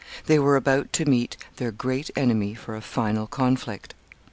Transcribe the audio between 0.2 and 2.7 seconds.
They were about to meet their great enemy